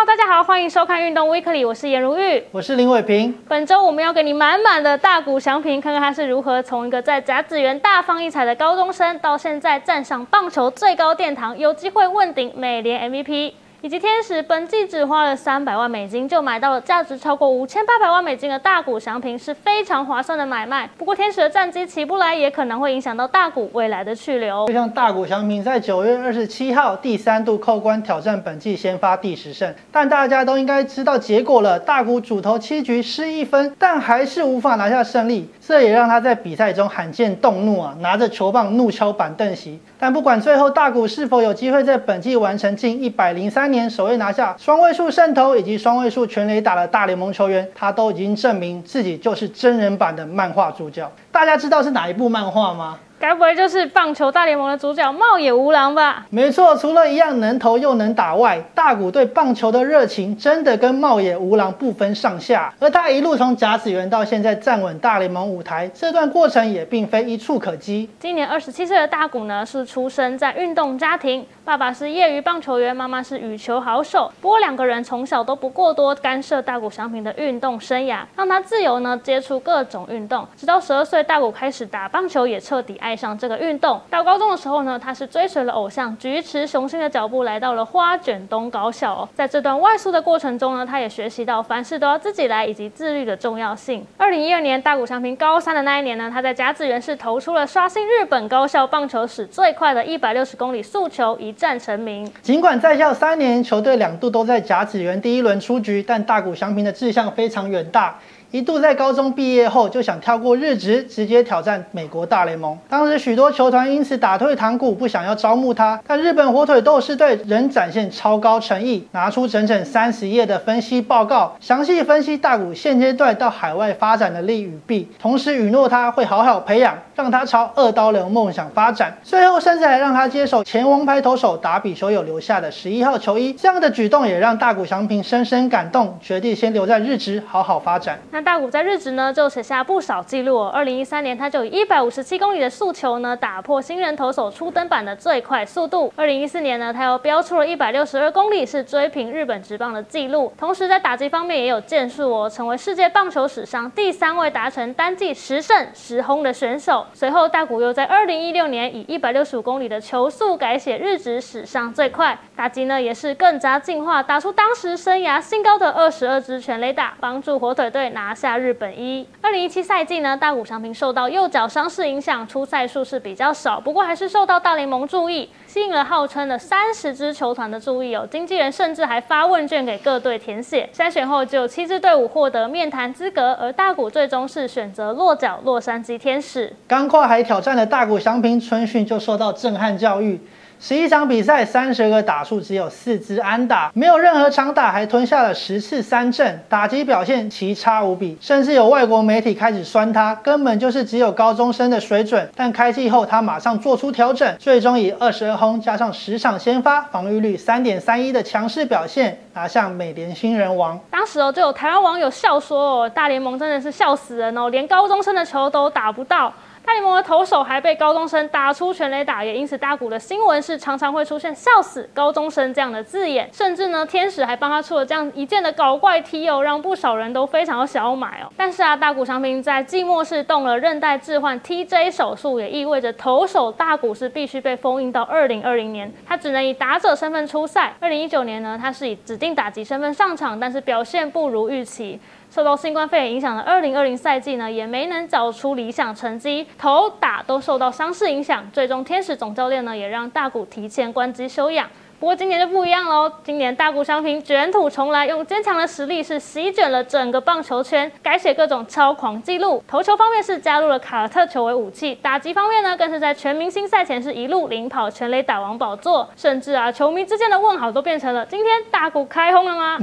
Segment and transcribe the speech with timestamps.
[0.00, 3.36] Hello，大家好，欢迎收看运动 Weekly，我是颜如玉，我是林伟平。
[3.48, 13.54] 本周我们要给你满满的大股详评，看看他是如何从一个在甲子园大放异彩的高中生，到现在站上棒球最高殿堂，有机会问鼎美联 MVP。
[13.80, 20.90] 以及天使本季只花了三百万美金就买到了价值超过五千八百万美金的大股祥平，是非常划算的买卖。
[20.98, 24.66] 不过天使的战绩起不来，也可能会影响到大股未来的去留。
[24.66, 31.78] 就像大谷翔平在九月二十七号第三度扣关挑战本季先发第十胜，但大家都应该知道结果了。
[31.78, 39.78] 大谷主投七局失一分，但还是无法拿下胜利，这也让他在比赛中罕见动怒啊，拿着球棒怒敲板凳席。
[40.00, 43.67] 但不管最后大谷是否有机会在本季完成近一百零三。
[43.70, 51.10] 年首位拿下双位数胜投以及双位数全垒打的大联盟球员，他都已经证明自己就是真人版的漫画主角。
[51.30, 52.98] 大家知道是哪一部漫画吗？
[53.20, 56.24] 该不会就是棒球大联盟的主角茂野无郎吧？
[56.30, 62.72] 没错，除了一样能投又能打外，大谷对棒球的热情真的跟茂野无郎不分上下。
[62.78, 68.08] 而他一路从甲子园到现在站稳大联盟舞台，这段过程也并非一触可及。
[68.20, 74.30] 今年二十七岁的大谷呢，是出生在运动家庭，爸爸是业余棒球员，妈妈是羽球好手。
[74.40, 80.46] 不过两个人从小都不过多干涉大谷翔平的运动生涯，让他自由呢接触各种运动。
[80.56, 83.07] 直到十二岁，大谷开始打棒球，也彻底爱。
[83.08, 89.26] 爱上这个运动，到高中的时候呢，他是追随了偶像菊池雄星的脚步，来到了花卷东高校。
[89.34, 94.04] 在这段外宿的过程中呢，他也学习到凡事都要自己来以及自律的重要性。
[94.18, 102.30] 二零一二年大谷翔平高三的那一年呢，他在甲子园是投出了刷新日本高校棒球史最快的一百六十公里速球，一战成名。
[102.42, 108.18] 尽管在校三年，球队两度都在甲子园第一轮出局，但大谷翔平的志向非常远大。
[108.50, 112.78] 一度在高中毕业后就想跳过日职，直接挑战美国大联盟。
[112.88, 116.00] 当时许多球团因此打退堂鼓，不想要招募他。
[116.06, 129.14] 但日本火腿斗士队仍展现超高诚意，拿出整整三十页的分析报告，详细分析大谷现阶段到海外发展的利与弊，同时允诺他会好好培养，让他朝二刀流梦想发展。
[129.22, 133.52] 最后甚至还让他接手前王牌投手达比修有留下的十一号球衣。
[133.52, 138.18] 这样的举动也让大谷翔平深深感动，决定先留在日职好好发展。
[138.42, 140.68] 大谷在日职呢就写下不少记录哦。
[140.68, 146.12] 二零一三年，他就以一百五十七公里的速球呢，打破新人投手初登板的最快速度。
[146.16, 150.52] 二零一四年呢，他又飙出了一百六十二公里，是追平日本职棒的纪录。
[150.56, 157.06] 同时在打击方面也有建树哦，成为世界棒球史上第三位达成单季十胜十轰的选手。
[157.12, 162.38] 随后，大谷又在二零一六年以一百六十五公里的球速改写日职史上最快。
[162.56, 169.26] 打击呢也是更加进化，打出当时生涯新高的二十二支全垒打，帮助火腿队拿拿下日本一。
[169.40, 178.28] 二零一七赛季呢，大谷翔平受到右脚伤势影响，出赛数是比较少，不过还是受到大联盟注意，吸引了号称的三十支球团的注意哦。
[178.30, 186.70] 经纪人甚至还发问卷给各队填写，筛选后只有七支队伍获得面谈资格，而大谷最终是选择落脚洛杉矶天使。
[186.86, 190.38] 刚跨海挑战的大谷翔平春训就受到震撼教育。
[190.80, 202.48] 十一场比赛，三十个打数，只有四支安打，没有任何长打，还吞下了十次三振，打击表现奇差无比，甚至有外国媒体开始酸他，根本就是只有高中生的水准。
[202.54, 210.96] 但开季后，他马上做出调整，最终以二十二轰加上十场先发，防御率三点三一的强势表现，拿下美联新人王。
[211.10, 216.52] 当时哦，就有台湾网友笑说哦，大联盟真的是笑死人哦，连高中生的球都打不到。
[216.84, 228.50] 大联盟的投手还被高中生打出全垒打，也因此大谷的新闻是常常会出现“笑死高中生”这样的字眼，甚至呢，天使还帮他出了这样一件的搞怪 T 哦，让不少人都非常想要买哦。
[228.56, 237.94] 但是啊，大谷翔平在季末是动了韧带置换 TJ 手术，也意味着投手大谷是必须被封印到二零二零年，他只能以打者身份出赛。
[238.00, 242.18] 二零一九年呢，他是以指定打击身份上场，但是表现不如预期。
[242.50, 248.64] 受到新冠肺炎影响的二零二零赛季呢，也没能找出理想成绩，投打都受到伤势影响。
[248.72, 251.88] 最终天使总教练呢，也让大谷提前关机休养。
[252.20, 259.80] 不过今年就不一样喽，今年大谷翔平卷土重来，用坚强的实力是席卷了整个棒球圈，改写各种超狂纪录。
[259.86, 269.96] 投球方面是加入了卡特球为武器，打击方面呢，更是在全明星赛前是一路领跑全垒打王宝座，甚至啊，球迷之间的问号都变成了：今天大谷开轰了吗？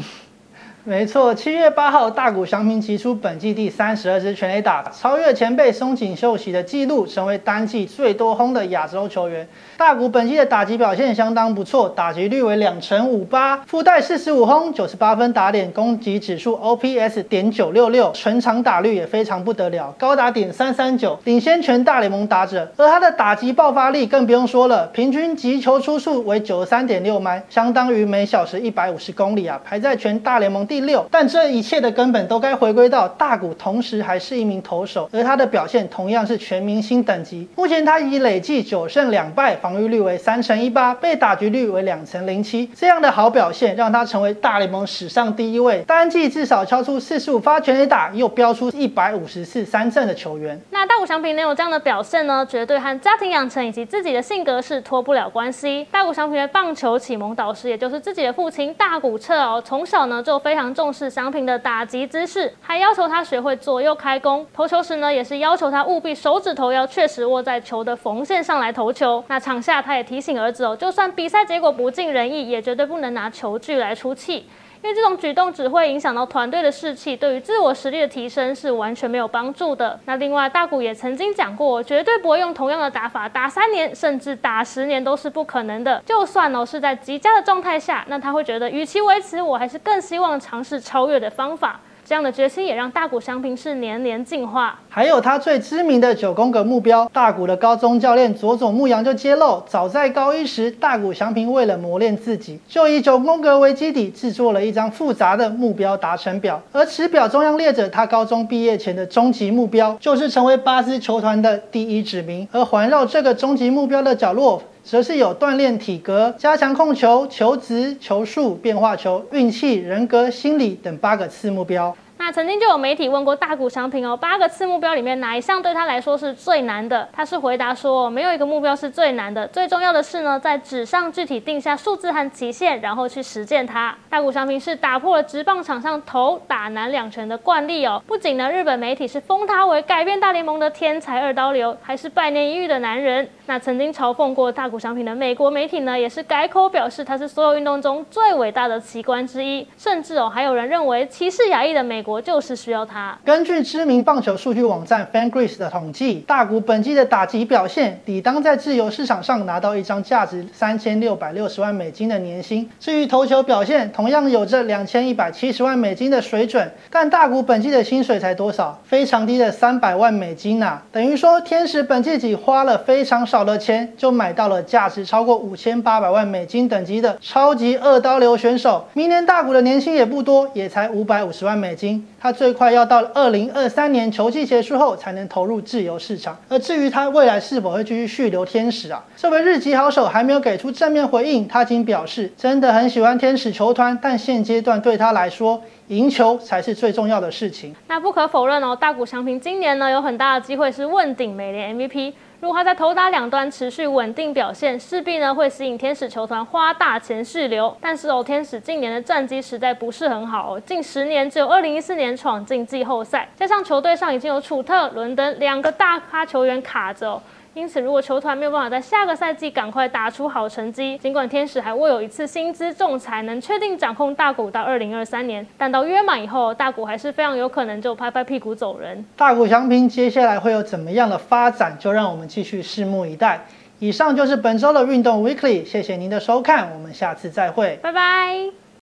[0.87, 9.47] 没错，七月八号，大谷翔平击出本季第三十二支全垒打，超越前辈松井秀喜的纪录，成为单季最多轰的亚洲球员。
[9.77, 22.71] 大谷本季的打击表现相当不错，打击率为两成五八，附带四十五轰、九十八分打点，攻击指数 OPS 点九六六，全场打率也非常不得了，高达点三三九，领先全大联盟打者。
[22.77, 31.07] 而他的打击爆发力更不用说了，平均击球出数为九十三点六迈，相当于每小时一百五十公里啊，排在全大联盟第第六。
[31.09, 37.47] 但这一切的根本都该回归到大谷，同时还是一名投手，而他的表现同样是全明星等级。
[37.55, 39.55] 目前他已累计九胜两败。
[39.61, 50.59] 防御率为三成一八，被打局率为两成零七，这样的好表现让他成为大联盟史上第一位单季至少敲出四十五发全垒打，又飙出一百五十次三振的球员。
[50.71, 52.45] 那大谷翔平能有这样的表现呢？
[52.49, 55.87] 绝对和家庭养成以及自己的性格是脱不了关系。
[55.89, 64.45] 大谷翔平的棒球启蒙导师，也就是自己的父亲大谷彻哦，从小呢就非常重视翔平的打击姿势，还要求他学会左右开弓。
[64.53, 69.23] 投球时呢，也是要求他务必手指头要确实握在球的缝线上来投球。
[69.27, 74.47] 那场下，他也提醒儿子哦，就算比赛结果不尽人意，也绝对不能拿球具来出气，
[74.83, 79.99] 因为这种举动只会影响到团队的士气，对于自我实力的提升是完全没有帮助的。
[80.05, 86.01] 那另外，大谷也曾经讲过，绝对不会用同样的打法打三年，甚至打十年都是不可能的。
[86.05, 91.79] 就算哦是在极佳的状态下，那他会觉得，与其维持，我还是更希望尝试超越的方法。
[92.07, 94.79] 这样的决心也让大谷翔平是年年进化。
[94.87, 114.61] 还有他最知名的九宫格目标，大谷的高中教练佐佐木阳就揭露，早在高一时，大谷翔平为了磨练自己，就以九宫格为基底制作了一张复杂的目标达成表，而此表中央列着他高中毕业前的终极目标，就是成为八支球团的第一指名，而环绕这个终极目标的角落。
[114.85, 121.93] 则是有锻炼体格、加强控球、球直、球速、变化球、运气、人格、心理等八个次目标。
[122.17, 127.09] 那曾经就有媒体问过大谷翔平哦，八个次目标里面哪一项对他来说是最难的？
[127.11, 133.95] 他是回答说，没有一个目标是最难的，最重要的是呢，在纸上具体定下数字和期限，然后去实践它。
[134.15, 143.27] 大谷翔平是打破了直棒场上投打难两全的惯例哦，不仅呢，日本媒体是封他为改变大联盟的天才二刀流，还是百年一遇的男人。
[143.47, 153.19] 那曾经嘲讽过大谷翔平的美国媒体呢，也是改口表示他是所有运动中最伟大的奇观之一，甚至哦，还有人认为歧视亚裔的美国就是需要他。
[153.25, 162.71] 根据知名棒球数据网站 FanGraphs 的统计，大谷本季的打击表现，理当在自由市场上拿到一张价值三千六百六十万美金的年薪。
[162.79, 168.79] 至于投球表现，同同样有着两千一百七十万美金的水准，但大谷本季的薪水才多少？
[168.85, 173.43] 非常低的三百万美金呐，等于说天使本季只花了非常少。
[173.43, 178.85] 的钱就买到了价值超过五千八百万美金等级的超级二刀流选手。
[178.93, 182.07] 明年大谷的年薪也不多，也才五百五十万美金。
[182.19, 186.37] 他最快要到二零二三年球季结束后才能投入自由市场。
[186.49, 189.03] 而至于他未来是否会继续续留天使啊？
[189.15, 191.47] 这位日籍好手还没有给出正面回应。
[191.47, 197.75] 他仅表示真的很喜欢天使球团，但现阶段对他来说，赢球才是最重要的事情。
[197.87, 202.13] 那不可否认哦，大谷翔平今年呢有很大的机会是问鼎美联 MVP。
[202.41, 207.75] 如果他在投打两端持续稳定表现，势必呢会吸引天使球团花大钱续留。
[207.81, 217.19] 但是哦，天使近年的战绩实在不是很好哦，近十年只有二零一四年闯进季后赛，加上球队上已经有楚特、伦登两个大咖球员卡着。
[217.55, 229.05] 因此，如果球团没有办法在下个赛季赶快打出好成绩，尽管天使还握有一次薪资仲裁能确定掌控大股到二零二三年，但到约满以后，大股还是非常有可能就拍拍屁股走人。
[229.15, 233.45] 大股翔平接下来会有怎么样的发展，就让我们继续拭目以待。
[233.79, 238.64] 以上就是本周的运动 Weekly，谢谢您的收看，我们下次再会，拜拜。